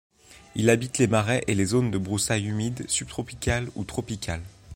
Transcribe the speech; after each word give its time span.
Il 0.55 0.71
habite 0.71 0.97
les 0.97 1.05
marais 1.05 1.43
et 1.45 1.53
les 1.53 1.65
zones 1.65 1.91
de 1.91 1.99
broussailles 1.99 2.47
humides 2.47 2.89
subtropicales 2.89 3.69
ou 3.75 3.83
tropicales. 3.83 4.41